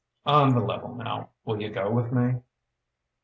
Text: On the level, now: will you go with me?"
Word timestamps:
On 0.25 0.51
the 0.55 0.59
level, 0.59 0.95
now: 0.95 1.29
will 1.45 1.61
you 1.61 1.69
go 1.69 1.91
with 1.91 2.11
me?" 2.11 2.39